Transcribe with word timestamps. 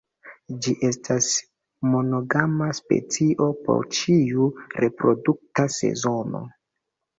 Ĝi 0.61 0.71
estas 0.87 1.27
monogama 1.89 2.71
specio 2.79 3.51
por 3.69 3.87
ĉiu 3.99 4.49
reprodukta 4.83 5.69
sezono. 5.79 6.45